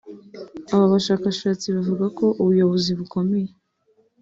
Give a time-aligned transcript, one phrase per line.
[0.73, 3.49] Aba bashakashatsi bavuga ko ubuyobozi bukomeye